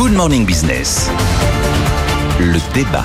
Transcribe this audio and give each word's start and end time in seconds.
Good 0.00 0.12
Morning 0.12 0.46
Business. 0.46 1.10
Le 2.38 2.58
débat. 2.72 3.04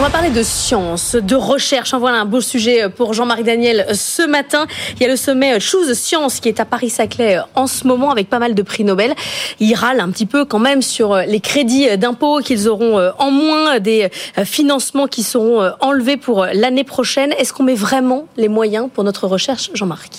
On 0.00 0.02
va 0.02 0.08
parler 0.08 0.30
de 0.30 0.42
science, 0.42 1.14
de 1.14 1.36
recherche. 1.36 1.92
Voilà 1.92 2.22
un 2.22 2.24
beau 2.24 2.40
sujet 2.40 2.88
pour 2.88 3.12
Jean-Marie 3.12 3.44
Daniel 3.44 3.84
ce 3.92 4.26
matin. 4.26 4.66
Il 4.96 5.02
y 5.02 5.04
a 5.04 5.08
le 5.10 5.16
sommet 5.16 5.60
Choose 5.60 5.92
Science 5.92 6.40
qui 6.40 6.48
est 6.48 6.58
à 6.58 6.64
Paris-Saclay 6.64 7.38
en 7.54 7.66
ce 7.66 7.86
moment 7.86 8.10
avec 8.10 8.30
pas 8.30 8.38
mal 8.38 8.54
de 8.54 8.62
prix 8.62 8.82
Nobel. 8.82 9.12
Il 9.58 9.74
râle 9.74 10.00
un 10.00 10.08
petit 10.08 10.24
peu 10.24 10.46
quand 10.46 10.58
même 10.58 10.80
sur 10.80 11.16
les 11.16 11.40
crédits 11.40 11.98
d'impôt 11.98 12.38
qu'ils 12.38 12.66
auront 12.66 13.12
en 13.18 13.30
moins, 13.30 13.78
des 13.78 14.08
financements 14.42 15.06
qui 15.06 15.22
seront 15.22 15.70
enlevés 15.80 16.16
pour 16.16 16.46
l'année 16.46 16.84
prochaine. 16.84 17.34
Est-ce 17.36 17.52
qu'on 17.52 17.64
met 17.64 17.74
vraiment 17.74 18.24
les 18.38 18.48
moyens 18.48 18.88
pour 18.90 19.04
notre 19.04 19.26
recherche, 19.26 19.70
Jean-Marc? 19.74 20.12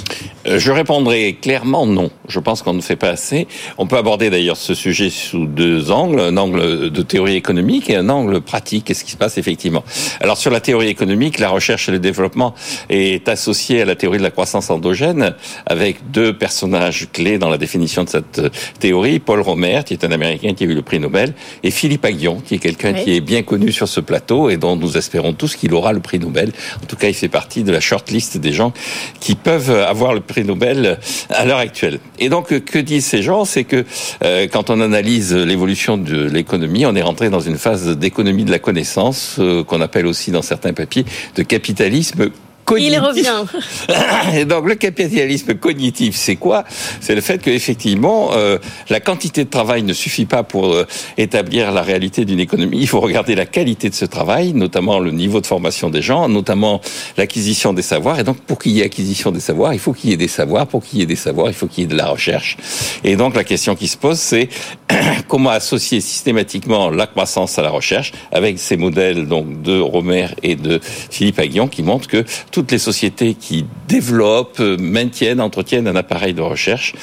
Euh, 0.45 0.59
Je 0.59 0.71
répondrai 0.71 1.39
clairement 1.41 1.87
non. 1.87 2.11
Je 2.27 2.39
pense 2.39 2.61
qu'on 2.61 2.75
ne 2.75 2.81
fait 2.81 2.97
pas 2.97 3.09
assez. 3.09 3.47
On 3.79 3.87
peut 3.87 3.97
aborder 3.97 4.29
d'ailleurs 4.29 4.57
ce 4.57 4.75
sujet 4.75 5.09
sous 5.09 5.47
deux 5.47 5.89
angles, 5.89 6.19
un 6.19 6.37
angle 6.37 6.91
de 6.91 7.01
théorie 7.01 7.35
économique 7.35 7.89
et 7.89 7.95
un 7.95 8.09
angle 8.09 8.41
pratique. 8.41 8.85
Qu'est-ce 8.85 9.03
qui 9.03 9.13
se 9.13 9.17
passe 9.17 9.39
effectivement? 9.39 9.70
Alors 10.19 10.37
sur 10.37 10.51
la 10.51 10.59
théorie 10.59 10.87
économique, 10.87 11.39
la 11.39 11.49
recherche 11.49 11.89
et 11.89 11.91
le 11.91 11.99
développement 11.99 12.53
est 12.89 13.27
associé 13.29 13.81
à 13.81 13.85
la 13.85 13.95
théorie 13.95 14.17
de 14.17 14.23
la 14.23 14.31
croissance 14.31 14.69
endogène 14.69 15.35
avec 15.65 16.11
deux 16.11 16.37
personnages 16.37 17.07
clés 17.11 17.37
dans 17.37 17.49
la 17.49 17.57
définition 17.57 18.03
de 18.03 18.09
cette 18.09 18.41
théorie. 18.79 19.19
Paul 19.19 19.41
Romer, 19.41 19.81
qui 19.85 19.93
est 19.93 20.03
un 20.03 20.11
Américain 20.11 20.53
qui 20.53 20.63
a 20.63 20.67
eu 20.67 20.73
le 20.73 20.81
prix 20.81 20.99
Nobel, 20.99 21.33
et 21.63 21.71
Philippe 21.71 22.05
Aguillon, 22.05 22.41
qui 22.45 22.55
est 22.55 22.59
quelqu'un 22.59 22.93
qui 22.93 23.15
est 23.15 23.21
bien 23.21 23.43
connu 23.43 23.71
sur 23.71 23.87
ce 23.87 23.99
plateau 23.99 24.49
et 24.49 24.57
dont 24.57 24.75
nous 24.75 24.97
espérons 24.97 25.33
tous 25.33 25.55
qu'il 25.55 25.73
aura 25.73 25.93
le 25.93 25.99
prix 25.99 26.19
Nobel. 26.19 26.51
En 26.81 26.85
tout 26.85 26.95
cas, 26.95 27.07
il 27.07 27.13
fait 27.13 27.29
partie 27.29 27.63
de 27.63 27.71
la 27.71 27.79
shortlist 27.79 28.37
des 28.37 28.53
gens 28.53 28.73
qui 29.19 29.35
peuvent 29.35 29.71
avoir 29.71 30.13
le 30.13 30.21
prix 30.21 30.43
Nobel 30.43 30.99
à 31.29 31.45
l'heure 31.45 31.59
actuelle. 31.59 31.99
Et 32.19 32.29
donc, 32.29 32.47
que 32.59 32.79
disent 32.79 33.05
ces 33.05 33.21
gens? 33.21 33.45
C'est 33.45 33.63
que 33.63 33.85
euh, 34.23 34.47
quand 34.51 34.69
on 34.69 34.81
analyse 34.81 35.33
l'évolution 35.33 35.97
de 35.97 36.23
l'économie, 36.23 36.85
on 36.85 36.95
est 36.95 37.01
rentré 37.01 37.29
dans 37.29 37.39
une 37.39 37.57
phase 37.57 37.97
d'économie 37.97 38.43
de 38.43 38.51
la 38.51 38.59
connaissance 38.59 39.39
qu'on 39.63 39.81
appelle 39.81 40.05
aussi 40.05 40.31
dans 40.31 40.41
certains 40.41 40.73
papiers 40.73 41.05
de 41.35 41.43
capitalisme 41.43 42.31
il 42.77 42.97
revient. 42.97 43.43
Et 44.35 44.45
donc 44.45 44.67
le 44.67 44.75
capitalisme 44.75 45.55
cognitif, 45.55 46.15
c'est 46.15 46.35
quoi? 46.35 46.63
C'est 46.99 47.15
le 47.15 47.21
fait 47.21 47.41
que 47.41 47.49
effectivement 47.49 48.31
euh, 48.33 48.57
la 48.89 48.99
quantité 48.99 49.43
de 49.43 49.49
travail 49.49 49.83
ne 49.83 49.93
suffit 49.93 50.25
pas 50.25 50.43
pour 50.43 50.73
euh, 50.73 50.87
établir 51.17 51.71
la 51.71 51.81
réalité 51.81 52.25
d'une 52.25 52.39
économie. 52.39 52.77
Il 52.79 52.87
faut 52.87 52.99
regarder 52.99 53.35
la 53.35 53.45
qualité 53.45 53.89
de 53.89 53.95
ce 53.95 54.05
travail, 54.05 54.53
notamment 54.53 54.99
le 54.99 55.11
niveau 55.11 55.41
de 55.41 55.47
formation 55.47 55.89
des 55.89 56.01
gens, 56.01 56.29
notamment 56.29 56.81
l'acquisition 57.17 57.73
des 57.73 57.81
savoirs. 57.81 58.19
Et 58.19 58.23
donc 58.23 58.37
pour 58.37 58.59
qu'il 58.59 58.73
y 58.73 58.81
ait 58.81 58.85
acquisition 58.85 59.31
des 59.31 59.39
savoirs, 59.39 59.73
il 59.73 59.79
faut 59.79 59.93
qu'il 59.93 60.09
y 60.09 60.13
ait 60.13 60.17
des 60.17 60.27
savoirs. 60.27 60.67
Pour 60.67 60.83
qu'il 60.83 60.99
y 60.99 61.01
ait 61.01 61.07
des 61.07 61.15
savoirs, 61.15 61.49
il 61.49 61.53
faut 61.53 61.67
qu'il 61.67 61.83
y 61.83 61.85
ait 61.85 61.89
de 61.89 61.97
la 61.97 62.07
recherche. 62.07 62.57
Et 63.03 63.15
donc 63.15 63.35
la 63.35 63.43
question 63.43 63.75
qui 63.75 63.87
se 63.87 63.97
pose, 63.97 64.19
c'est 64.19 64.49
comment 65.27 65.49
associer 65.49 66.01
systématiquement 66.01 66.89
la 66.89 67.07
croissance 67.07 67.57
à 67.59 67.61
la 67.61 67.69
recherche 67.69 68.11
avec 68.31 68.59
ces 68.59 68.77
modèles 68.77 69.27
donc 69.27 69.61
de 69.61 69.79
Romer 69.79 70.27
et 70.43 70.55
de 70.55 70.79
Philippe 70.81 71.39
Aguillon 71.39 71.67
qui 71.67 71.83
montrent 71.83 72.07
que 72.07 72.25
toutes 72.61 72.73
les 72.73 72.77
sociétés 72.77 73.33
qui 73.33 73.65
développent, 73.87 74.59
maintiennent, 74.59 75.41
entretiennent 75.41 75.87
un 75.87 75.95
appareil 75.95 76.35
de 76.35 76.41
recherche 76.41 76.93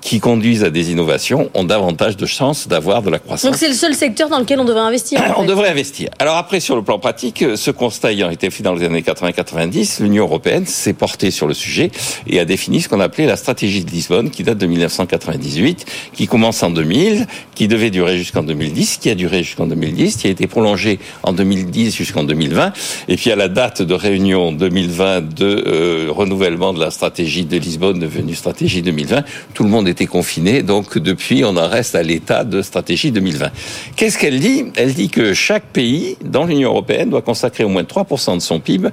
qui 0.00 0.20
conduisent 0.20 0.64
à 0.64 0.70
des 0.70 0.90
innovations 0.90 1.50
ont 1.54 1.64
davantage 1.64 2.16
de 2.16 2.26
chances 2.26 2.68
d'avoir 2.68 3.02
de 3.02 3.10
la 3.10 3.18
croissance. 3.18 3.50
Donc 3.50 3.58
c'est 3.58 3.68
le 3.68 3.74
seul 3.74 3.94
secteur 3.94 4.28
dans 4.28 4.38
lequel 4.38 4.60
on 4.60 4.64
devrait 4.64 4.82
investir. 4.82 5.20
on 5.36 5.44
devrait 5.44 5.70
investir. 5.70 6.10
Alors 6.18 6.36
après, 6.36 6.60
sur 6.60 6.76
le 6.76 6.82
plan 6.82 6.98
pratique, 6.98 7.44
ce 7.56 7.70
constat 7.70 8.12
ayant 8.12 8.30
été 8.30 8.50
fait 8.50 8.62
dans 8.62 8.74
les 8.74 8.84
années 8.84 9.02
80-90, 9.02 10.02
l'Union 10.02 10.24
européenne 10.24 10.66
s'est 10.66 10.92
portée 10.92 11.30
sur 11.30 11.46
le 11.46 11.54
sujet 11.54 11.90
et 12.26 12.38
a 12.40 12.44
défini 12.44 12.80
ce 12.80 12.88
qu'on 12.88 13.00
appelait 13.00 13.26
la 13.26 13.36
stratégie 13.36 13.84
de 13.84 13.90
Lisbonne, 13.90 14.30
qui 14.30 14.42
date 14.42 14.58
de 14.58 14.66
1998, 14.66 15.86
qui 16.12 16.26
commence 16.26 16.62
en 16.62 16.70
2000, 16.70 17.26
qui 17.54 17.68
devait 17.68 17.90
durer 17.90 18.16
jusqu'en 18.16 18.42
2010, 18.42 18.98
qui 18.98 19.10
a 19.10 19.14
duré 19.14 19.42
jusqu'en 19.42 19.66
2010, 19.66 20.16
qui 20.16 20.26
a 20.26 20.30
été 20.30 20.46
prolongée 20.46 20.98
en 21.22 21.32
2010 21.32 21.94
jusqu'en 21.94 22.24
2020, 22.24 22.72
et 23.08 23.16
puis 23.16 23.30
à 23.30 23.36
la 23.36 23.48
date 23.48 23.82
de 23.82 23.94
réunion 23.94 24.52
2020 24.52 25.34
de 25.34 25.64
euh, 25.66 26.06
renouvellement 26.10 26.72
de 26.72 26.80
la 26.80 26.90
stratégie 26.90 27.44
de 27.44 27.56
Lisbonne 27.56 27.98
devenue 27.98 28.34
stratégie 28.34 28.82
2020, 28.82 29.24
tout 29.54 29.64
le 29.64 29.70
monde 29.70 29.87
été 29.88 30.06
confiné, 30.06 30.62
donc 30.62 30.98
depuis, 30.98 31.44
on 31.44 31.56
en 31.56 31.68
reste 31.68 31.94
à 31.94 32.02
l'état 32.02 32.44
de 32.44 32.62
stratégie 32.62 33.10
2020. 33.10 33.50
Qu'est-ce 33.96 34.18
qu'elle 34.18 34.40
dit? 34.40 34.66
Elle 34.76 34.94
dit 34.94 35.08
que 35.08 35.34
chaque 35.34 35.64
pays 35.64 36.16
dans 36.24 36.44
l'Union 36.44 36.70
européenne 36.70 37.10
doit 37.10 37.22
consacrer 37.22 37.64
au 37.64 37.68
moins 37.68 37.82
3% 37.82 38.36
de 38.36 38.40
son 38.40 38.60
PIB 38.60 38.88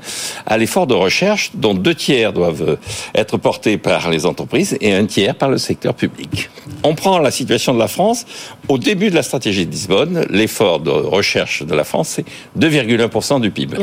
à 0.45 0.57
l'effort 0.57 0.88
de 0.88 0.94
recherche, 0.94 1.51
dont 1.53 1.73
deux 1.73 1.95
tiers 1.95 2.34
doivent 2.34 2.78
être 3.13 3.38
portés 3.38 3.78
par 3.78 4.09
les 4.09 4.25
entreprises 4.25 4.78
et 4.81 4.94
un 4.94 5.05
tiers 5.05 5.35
par 5.35 5.50
le 5.50 5.57
secteur 5.57 5.94
public. 5.94 6.50
On 6.84 6.95
prend 6.95 7.19
la 7.19 7.31
situation 7.31 7.73
de 7.73 7.79
la 7.79 7.88
France. 7.88 8.25
Au 8.67 8.78
début 8.78 9.09
de 9.09 9.16
la 9.16 9.23
stratégie 9.23 9.66
de 9.66 9.72
Lisbonne, 9.72 10.25
l'effort 10.29 10.79
de 10.79 10.89
recherche 10.89 11.63
de 11.63 11.75
la 11.75 11.84
France, 11.84 12.09
c'est 12.16 12.25
2,1% 12.59 13.41
du 13.41 13.51
PIB. 13.51 13.78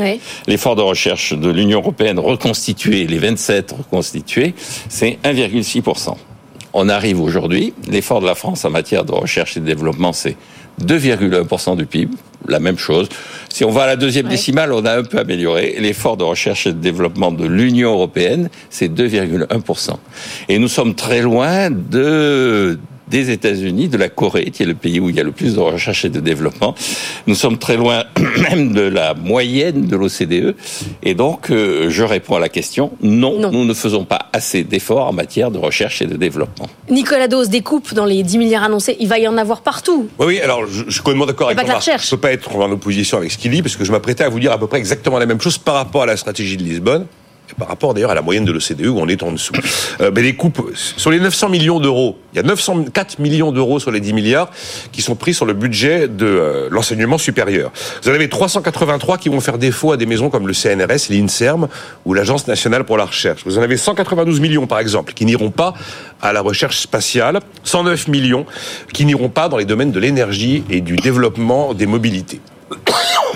L'effort 0.46 0.76
de 0.76 0.82
recherche 0.82 1.32
de 1.32 1.50
l'Union 1.50 1.80
européenne 1.80 2.18
reconstitué, 2.18 3.06
les 3.06 3.18
27 3.18 3.72
reconstitués, 3.72 4.54
c'est 4.88 5.18
1,6%. 5.24 6.16
On 6.74 6.88
arrive 6.88 7.20
aujourd'hui, 7.20 7.74
l'effort 7.88 8.20
de 8.20 8.26
la 8.26 8.34
France 8.34 8.64
en 8.64 8.70
matière 8.70 9.04
de 9.04 9.12
recherche 9.12 9.56
et 9.56 9.60
de 9.60 9.66
développement, 9.66 10.12
c'est 10.12 10.36
2,1% 10.80 11.76
du 11.76 11.86
PIB, 11.86 12.14
la 12.48 12.58
même 12.58 12.78
chose. 12.78 13.08
Si 13.50 13.64
on 13.64 13.70
va 13.70 13.82
à 13.82 13.86
la 13.86 13.96
deuxième 13.96 14.26
décimale, 14.26 14.72
on 14.72 14.84
a 14.84 14.96
un 14.96 15.02
peu 15.02 15.18
amélioré. 15.18 15.76
L'effort 15.78 16.16
de 16.16 16.24
recherche 16.24 16.66
et 16.66 16.72
de 16.72 16.78
développement 16.78 17.30
de 17.30 17.46
l'Union 17.46 17.92
européenne, 17.92 18.48
c'est 18.70 18.88
2,1%. 18.88 19.90
Et 20.48 20.58
nous 20.58 20.68
sommes 20.68 20.94
très 20.94 21.20
loin 21.20 21.70
de 21.70 22.78
des 23.12 23.30
États-Unis, 23.30 23.88
de 23.88 23.98
la 23.98 24.08
Corée, 24.08 24.46
qui 24.46 24.62
est 24.62 24.66
le 24.66 24.74
pays 24.74 24.98
où 24.98 25.10
il 25.10 25.16
y 25.16 25.20
a 25.20 25.22
le 25.22 25.32
plus 25.32 25.54
de 25.54 25.60
recherche 25.60 26.06
et 26.06 26.08
de 26.08 26.18
développement. 26.18 26.74
Nous 27.26 27.34
sommes 27.34 27.58
très 27.58 27.76
loin 27.76 28.04
même 28.50 28.72
de 28.80 28.80
la 28.80 29.12
moyenne 29.12 29.86
de 29.86 29.96
l'OCDE. 29.96 30.56
Et 31.02 31.14
donc, 31.14 31.50
euh, 31.50 31.90
je 31.90 32.04
réponds 32.04 32.36
à 32.36 32.40
la 32.40 32.48
question, 32.48 32.90
non, 33.02 33.50
nous 33.50 33.66
ne 33.66 33.74
faisons 33.74 34.04
pas 34.06 34.30
assez 34.32 34.64
d'efforts 34.64 35.08
en 35.08 35.12
matière 35.12 35.50
de 35.50 35.58
recherche 35.58 36.00
et 36.00 36.06
de 36.06 36.16
développement. 36.16 36.68
Nicolas 36.88 37.28
Dose, 37.28 37.50
des 37.50 37.60
coupes 37.60 37.92
dans 37.92 38.06
les 38.06 38.22
10 38.22 38.38
milliards 38.38 38.64
annoncés, 38.64 38.96
il 38.98 39.08
va 39.08 39.18
y 39.18 39.28
en 39.28 39.36
avoir 39.36 39.60
partout. 39.60 40.08
Oui, 40.18 40.40
alors 40.40 40.66
je, 40.66 40.90
suis 40.90 41.00
complètement 41.00 41.26
d'accord 41.26 41.50
avec 41.50 41.66
toi. 41.66 41.80
Je 41.80 41.90
ne 41.90 42.10
peux 42.10 42.16
pas 42.16 42.32
être 42.32 42.56
en 42.56 42.70
opposition 42.70 43.18
avec 43.18 43.30
ce 43.30 43.36
qu'il 43.36 43.50
dit, 43.50 43.60
parce 43.60 43.76
que 43.76 43.84
je 43.84 43.92
m'apprêtais 43.92 44.24
à 44.24 44.30
vous 44.30 44.40
dire 44.40 44.52
à 44.52 44.58
peu 44.58 44.66
près 44.66 44.78
exactement 44.78 45.18
la 45.18 45.26
même 45.26 45.40
chose 45.40 45.58
par 45.58 45.74
rapport 45.74 46.04
à 46.04 46.06
la 46.06 46.16
stratégie 46.16 46.56
de 46.56 46.62
Lisbonne 46.62 47.06
par 47.58 47.68
rapport 47.68 47.94
d'ailleurs 47.94 48.10
à 48.10 48.14
la 48.14 48.22
moyenne 48.22 48.44
de 48.44 48.52
l'OCDE 48.52 48.86
où 48.86 48.98
on 48.98 49.08
est 49.08 49.22
en 49.22 49.32
dessous. 49.32 49.52
Euh, 50.00 50.10
mais 50.14 50.22
les 50.22 50.34
coupes, 50.34 50.70
sur 50.74 51.10
les 51.10 51.20
900 51.20 51.48
millions 51.48 51.80
d'euros, 51.80 52.18
il 52.32 52.36
y 52.36 52.40
a 52.40 52.42
904 52.42 53.18
millions 53.18 53.52
d'euros 53.52 53.78
sur 53.78 53.90
les 53.90 54.00
10 54.00 54.12
milliards 54.12 54.50
qui 54.92 55.02
sont 55.02 55.14
pris 55.14 55.34
sur 55.34 55.44
le 55.44 55.52
budget 55.52 56.08
de 56.08 56.26
euh, 56.26 56.68
l'enseignement 56.70 57.18
supérieur. 57.18 57.72
Vous 58.02 58.10
en 58.10 58.14
avez 58.14 58.28
383 58.28 59.18
qui 59.18 59.28
vont 59.28 59.40
faire 59.40 59.58
défaut 59.58 59.92
à 59.92 59.96
des 59.96 60.06
maisons 60.06 60.30
comme 60.30 60.46
le 60.46 60.54
CNRS, 60.54 61.10
l'INSERM 61.10 61.68
ou 62.04 62.14
l'Agence 62.14 62.46
nationale 62.46 62.84
pour 62.84 62.96
la 62.96 63.04
recherche. 63.04 63.42
Vous 63.44 63.58
en 63.58 63.62
avez 63.62 63.76
192 63.76 64.40
millions 64.40 64.66
par 64.66 64.78
exemple 64.78 65.12
qui 65.12 65.24
n'iront 65.24 65.50
pas 65.50 65.74
à 66.20 66.32
la 66.32 66.40
recherche 66.40 66.78
spatiale, 66.78 67.40
109 67.64 68.08
millions 68.08 68.46
qui 68.92 69.04
n'iront 69.04 69.28
pas 69.28 69.48
dans 69.48 69.56
les 69.56 69.64
domaines 69.64 69.92
de 69.92 70.00
l'énergie 70.00 70.64
et 70.70 70.80
du 70.80 70.96
développement 70.96 71.74
des 71.74 71.86
mobilités. 71.86 72.40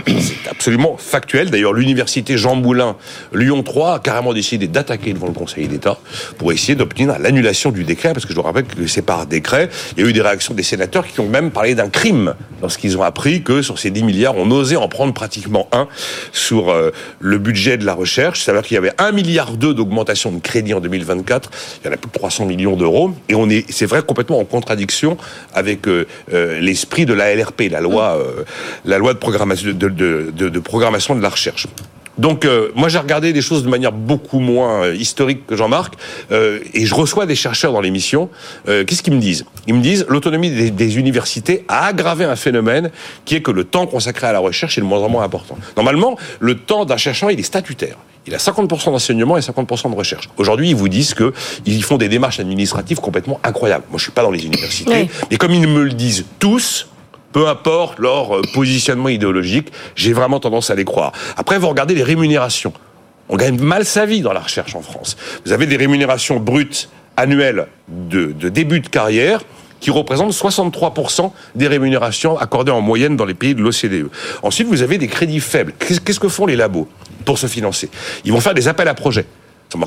C'est 0.07 0.49
absolument 0.49 0.97
factuel. 0.99 1.51
D'ailleurs, 1.51 1.73
l'université 1.73 2.37
Jean 2.37 2.57
Moulin, 2.57 2.97
Lyon 3.33 3.62
3, 3.62 3.95
a 3.95 3.99
carrément 3.99 4.33
décidé 4.33 4.69
d'attaquer 4.69 5.12
devant 5.12 5.27
le 5.27 5.33
Conseil 5.33 5.69
d'État 5.69 5.99
pour 6.39 6.53
essayer 6.53 6.75
d'obtenir 6.75 7.19
l'annulation 7.19 7.71
du 7.71 7.84
décret, 7.84 8.12
parce 8.12 8.27
que 8.27 8.33
je 8.33 8.37
vous 8.37 8.43
rappelle 8.43 8.65
que 8.65 8.87
c'est 8.87 9.03
par 9.03 9.27
décret. 9.27 9.69
Il 9.97 10.05
y 10.05 10.07
a 10.07 10.11
eu 10.11 10.12
des 10.12 10.21
réactions 10.21 10.55
des 10.55 10.62
sénateurs 10.62 11.07
qui 11.07 11.21
ont 11.21 11.29
même 11.29 11.51
parlé 11.51 11.75
d'un 11.75 11.89
crime 11.89 12.34
lorsqu'ils 12.62 12.97
ont 12.99 13.03
appris 13.03 13.43
que 13.43 13.62
sur 13.62 13.79
ces 13.79 13.91
10 13.91 14.03
milliards, 14.03 14.37
on 14.37 14.51
osait 14.51 14.77
en 14.77 14.89
prendre 14.89 15.15
pratiquement 15.15 15.69
un 15.73 15.89
sur 16.33 16.71
euh, 16.71 16.91
le 17.21 17.39
budget 17.39 17.77
de 17.77 17.84
la 17.84 17.95
recherche. 17.95 18.43
C'est-à-dire 18.43 18.63
qu'il 18.63 18.75
y 18.75 18.78
avait 18.78 18.93
1 18.99 19.13
milliard 19.13 19.53
d'augmentation 19.53 20.33
de 20.33 20.41
crédit 20.41 20.75
en 20.75 20.81
2024. 20.81 21.51
Il 21.83 21.87
y 21.87 21.91
en 21.91 21.93
a 21.93 21.97
plus 21.97 22.09
de 22.09 22.19
300 22.19 22.47
millions 22.47 22.77
d'euros. 22.77 23.13
Et 23.28 23.34
on 23.34 23.49
est, 23.49 23.65
c'est 23.71 23.87
vrai, 23.87 24.03
complètement 24.03 24.39
en 24.39 24.45
contradiction 24.45 25.16
avec 25.54 25.89
euh, 25.89 26.07
euh, 26.33 26.60
l'esprit 26.60 27.07
de 27.07 27.15
la 27.15 27.34
LRP, 27.34 27.63
la 27.71 27.81
loi, 27.81 28.19
la 28.84 28.99
loi 28.99 29.13
de 29.13 29.19
programmation 29.19 29.72
de 29.72 29.85
de, 29.94 30.59
programmation 30.60 31.15
de 31.15 31.22
la 31.22 31.28
recherche. 31.28 31.66
Donc 32.18 32.44
euh, 32.44 32.71
moi 32.74 32.88
j'ai 32.88 32.98
regardé 32.98 33.33
des 33.33 33.42
choses 33.42 33.62
de 33.62 33.68
manière 33.68 33.92
beaucoup 33.92 34.38
moins 34.38 34.84
euh, 34.84 34.94
historique 34.94 35.47
que 35.47 35.54
Jean-Marc 35.54 35.94
euh, 36.33 36.60
et 36.72 36.86
je 36.86 36.94
reçois 36.94 37.27
des 37.27 37.34
chercheurs 37.34 37.72
dans 37.72 37.80
l'émission. 37.80 38.30
Qu'est-ce 38.65 39.03
qu'ils 39.03 39.12
me 39.12 39.21
disent? 39.21 39.44
Ils 39.66 39.74
me 39.74 39.83
disent 39.83 40.06
l'autonomie 40.09 40.50
des, 40.50 40.71
des, 40.71 40.98
universités 40.98 41.65
a 41.68 41.86
aggravé 41.86 42.24
un 42.24 42.36
phénomène 42.36 42.91
qui 43.24 43.36
est 43.36 43.42
que 43.42 43.50
le 43.50 43.65
temps 43.65 43.86
consacré 43.86 44.27
à 44.27 44.33
la 44.33 44.38
recherche 44.38 44.78
est 44.78 44.80
de 44.80 44.86
moins 44.86 45.00
en 45.00 45.09
moins 45.09 45.24
important. 45.24 45.59
Normalement, 45.77 46.16
le 46.41 46.56
temps 46.56 46.84
d'un 46.84 46.97
chercheur 46.97 47.30
il 47.30 47.39
est 47.39 47.42
statutaire. 47.42 47.97
Il 48.27 48.34
a 48.34 48.39
50% 48.39 48.86
d'enseignement 48.86 49.36
et 49.36 49.41
50% 49.41 49.91
de 49.91 49.97
recherche. 49.97 50.28
Aujourd'hui, 50.36 50.71
ils 50.71 50.77
vous 50.77 50.89
disent 50.89 51.15
qu'ils 51.15 51.84
font 51.84 51.97
des 51.97 52.09
démarches 52.09 52.41
administratives 52.41 52.98
complètement 52.98 53.39
incroyables. 53.44 53.84
Moi, 53.89 53.98
je 53.98 54.03
suis 54.03 54.12
pas 54.12 54.22
dans 54.22 54.32
les 54.32 54.44
universités, 54.44 55.09
mais 55.30 55.36
comme 55.36 55.53
ils 55.53 55.66
me 55.66 55.84
le 55.84 55.92
disent 55.92 56.24
tous, 56.41 56.89
peu 57.36 57.48
importe 57.48 57.98
leur 57.98 58.34
euh, 58.34 58.41
positionnement 58.54 59.10
idéologique, 59.10 59.71
j'ai 59.94 60.15
vraiment 60.15 60.41
tendance 60.41 60.71
à 60.71 60.74
les 60.74 60.86
croire. 60.86 61.12
Après, 61.36 61.59
vous 61.59 61.68
regardez 61.68 61.94
les 61.94 62.03
rémunérations. 62.03 62.72
On 63.28 63.36
gagne 63.36 63.60
mal 63.60 63.84
sa 63.84 64.06
vie 64.06 64.22
dans 64.22 64.33
la 64.33 64.41
recherche 64.41 64.74
en 64.74 64.80
France. 64.80 65.18
Vous 65.44 65.53
avez 65.53 65.66
des 65.66 65.77
rémunérations 65.77 66.41
brutes 66.41 66.88
annuelles 67.15 67.66
de, 67.88 68.33
début 68.48 68.80
de 68.80 68.88
carrière 68.88 69.42
qui 69.80 69.91
représente 69.91 70.33
63% 70.33 71.30
des 71.54 71.68
rémunérations 71.68 72.38
accordées 72.38 72.72
en 72.72 72.80
moyenne 72.80 73.16
dans 73.16 73.27
les 73.27 73.34
pays 73.34 73.54
de 73.54 73.60
l'OCDE. 73.60 74.09
Ensuite, 74.42 74.68
vous 74.68 74.80
avez 74.80 74.97
des 74.97 75.06
crédits 75.06 75.41
faibles. 75.41 75.74
Qu'est-ce 75.78 76.18
que 76.18 76.28
font 76.28 76.47
les 76.47 76.56
labos 76.56 76.89
pour 77.27 77.36
se 77.36 77.48
financer? 77.48 77.91
Ils 78.24 78.32
vont 78.32 78.41
faire 78.41 78.54
des 78.54 78.66
appels 78.66 78.89
à 78.89 78.94
projets. 78.94 79.27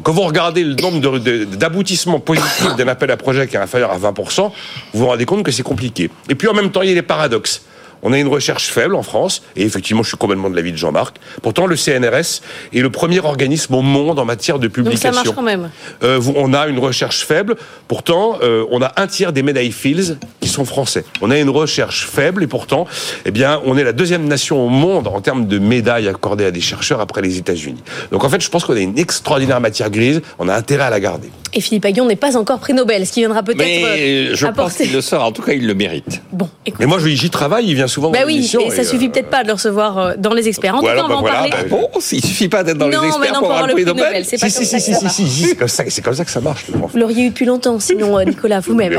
Quand 0.04 0.12
vous 0.12 0.22
regardez 0.22 0.64
le 0.64 0.76
nombre 0.76 1.20
d'aboutissements 1.20 2.20
positifs 2.20 2.76
d'un 2.76 2.88
appel 2.88 3.12
à 3.12 3.18
projet 3.18 3.48
qui 3.48 3.56
est 3.56 3.60
inférieur 3.60 3.92
à 3.92 3.98
20%, 3.98 4.52
vous 4.94 5.00
vous 5.00 5.08
rendez 5.08 5.26
compte 5.26 5.44
que 5.44 5.52
c'est 5.52 5.64
compliqué. 5.64 6.10
Et 6.30 6.36
puis 6.36 6.48
en 6.48 6.54
même 6.54 6.72
temps, 6.72 6.82
il 6.82 6.90
y 6.90 6.92
a 6.92 6.96
les 6.96 7.02
paradoxes. 7.02 7.64
On 8.02 8.14
a 8.14 8.18
une 8.18 8.28
recherche 8.28 8.70
faible 8.70 8.96
en 8.96 9.04
France, 9.04 9.44
et 9.56 9.64
effectivement, 9.64 10.04
je 10.04 10.10
suis 10.10 10.18
complètement 10.18 10.50
de 10.50 10.56
l'avis 10.56 10.72
de 10.72 10.78
Jean-Marc. 10.78 11.18
Pourtant, 11.42 11.66
le 11.66 11.76
CNRS 11.76 12.42
est 12.74 12.80
le 12.80 12.90
premier 12.90 13.20
organisme 13.20 13.74
au 13.74 13.82
monde 13.82 14.20
en 14.20 14.26
matière 14.26 14.60
de 14.60 14.68
publication. 14.68 15.10
Donc 15.10 15.16
ça 15.18 15.24
marche 15.24 15.36
quand 15.36 15.42
même. 15.42 15.70
Euh, 16.04 16.22
on 16.36 16.54
a 16.54 16.68
une 16.68 16.80
recherche 16.80 17.26
faible. 17.26 17.56
Pourtant, 17.88 18.38
euh, 18.42 18.66
on 18.72 18.82
a 18.82 18.94
un 18.96 19.08
tiers 19.08 19.34
des 19.34 19.44
médailles 19.44 19.72
Fields 19.72 20.18
sont 20.60 20.66
français. 20.66 21.06
On 21.22 21.32
a 21.32 21.38
une 21.38 21.50
recherche 21.50 22.08
faible, 22.08 22.44
et 22.44 22.48
pourtant, 22.48 22.86
eh 23.26 23.32
bien, 23.32 23.62
on 23.66 23.78
est 23.78 23.84
la 23.84 23.94
deuxième 23.94 24.28
nation 24.28 24.66
au 24.66 24.70
monde 24.70 25.08
en 25.08 25.22
termes 25.22 25.48
de 25.48 25.60
médailles 25.60 26.08
accordées 26.08 26.46
à 26.46 26.52
des 26.52 26.62
chercheurs 26.62 27.00
après 27.00 27.22
les 27.22 27.38
États-Unis. 27.38 27.82
Donc 28.12 28.24
en 28.24 28.30
fait, 28.30 28.42
je 28.42 28.50
pense 28.50 28.66
qu'on 28.66 28.76
a 28.76 28.80
une 28.80 28.98
extraordinaire 28.98 29.62
matière 29.62 29.90
grise. 29.90 30.22
On 30.38 30.48
a 30.50 30.56
intérêt 30.56 30.86
à 30.86 30.90
la 30.90 31.00
garder. 31.00 31.30
Et 31.54 31.62
Philippe 31.62 31.86
Aguillon 31.86 32.06
n'est 32.06 32.16
pas 32.16 32.38
encore 32.38 32.60
prix 32.60 32.74
Nobel, 32.74 33.08
ce 33.08 33.14
qui 33.14 33.22
viendra 33.22 33.42
peut-être. 33.42 33.58
Mais 33.60 34.36
je 34.36 34.46
pense 34.48 34.76
qu'il 34.76 34.94
le 34.94 35.02
sera. 35.02 35.26
En 35.26 35.32
tout 35.32 35.42
cas, 35.42 35.54
il 35.54 35.66
le 35.66 35.74
mérite. 35.74 36.22
Bon, 36.32 36.48
écoute. 36.66 36.80
Mais 36.80 36.86
moi, 36.86 37.00
j'y 37.00 37.30
travaille. 37.30 37.68
Il 37.68 37.76
vient 37.76 37.88
souvent. 37.88 38.12
Bah 38.12 38.20
oui, 38.26 38.50
et 38.66 38.70
ça 38.70 38.84
suffit 38.84 39.10
peut-être 39.10 39.30
pas 39.30 39.44
de 39.44 39.48
le 39.48 39.54
recevoir 39.54 39.98
euh, 39.98 40.14
dans 40.18 40.34
les 40.34 40.48
experts. 40.48 40.76
En 40.76 40.80
tout 40.80 40.86
cas, 40.86 41.04
on 41.04 41.08
va 41.08 41.16
en 41.18 41.24
parler. 41.24 41.52
bon, 41.70 41.90
il 42.12 42.24
suffit 42.24 42.50
pas 42.50 42.64
d'être 42.64 42.78
dans 42.78 42.88
les 42.88 42.98
experts 42.98 43.40
pour 43.40 43.52
avoir 43.52 43.68
le 43.68 43.74
prix 43.74 43.86
Nobel. 43.86 44.26
C'est 44.26 44.40
pas 44.40 44.50
ça 44.50 46.02
comme 46.02 46.14
ça 46.14 46.26
que 46.26 46.32
ça 46.32 46.42
marche. 46.42 46.66
Vous 46.70 46.98
l'auriez 46.98 47.26
eu 47.26 47.30
depuis 47.30 47.46
longtemps, 47.46 47.80
sinon, 47.80 48.24
Nicolas, 48.24 48.60
vous-même. 48.60 48.88